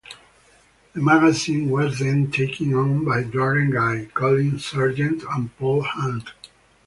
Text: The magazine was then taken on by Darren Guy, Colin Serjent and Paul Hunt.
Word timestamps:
The 0.93 0.99
magazine 0.99 1.69
was 1.69 1.99
then 1.99 2.31
taken 2.31 2.73
on 2.73 3.05
by 3.05 3.21
Darren 3.21 3.71
Guy, 3.71 4.09
Colin 4.15 4.53
Serjent 4.57 5.21
and 5.31 5.55
Paul 5.59 5.83
Hunt. 5.83 6.31